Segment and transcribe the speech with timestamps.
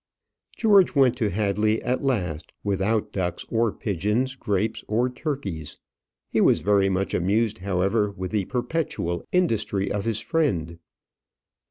[0.57, 5.77] George went to Hadley at last without ducks or pigeons, grapes or turkeys.
[6.31, 10.79] He was very much amused however with the perpetual industry of his friend.